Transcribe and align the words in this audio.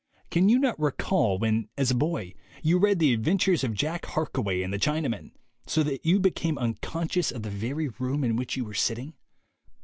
Can 0.31 0.49
you 0.49 0.57
not 0.57 0.79
recall, 0.79 1.37
when, 1.37 1.69
as 1.77 1.91
a 1.91 1.93
boy, 1.95 2.33
you 2.63 2.79
read 2.79 2.97
the 2.97 3.13
ad 3.13 3.23
ventures 3.23 3.63
of 3.63 3.75
Jack 3.75 4.07
Harkaway 4.07 4.63
and 4.63 4.73
the 4.73 4.79
Chinamen, 4.79 5.29
so 5.67 5.83
that 5.83 6.03
you 6.03 6.19
became 6.19 6.57
unconscious 6.57 7.31
of 7.31 7.43
the 7.43 7.51
very 7.51 7.87
room 7.87 8.23
in 8.23 8.35
which 8.35 8.57
you 8.57 8.65
were 8.65 8.73
sitting? 8.73 9.13